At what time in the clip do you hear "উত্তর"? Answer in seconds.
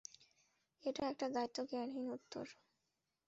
2.11-2.45